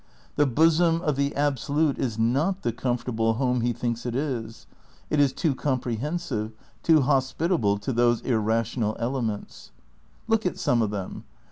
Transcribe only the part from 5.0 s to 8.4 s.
It is too comprehensive, too hospitable to those